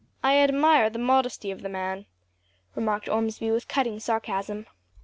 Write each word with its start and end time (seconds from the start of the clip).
"I 0.23 0.37
admire 0.37 0.89
the 0.89 0.97
modesty 0.97 1.51
of 1.51 1.61
the 1.61 1.69
man," 1.69 2.07
remarked 2.73 3.07
Ormsby 3.07 3.51
with 3.51 3.67
cutting 3.67 3.99
sarcasm. 3.99 4.65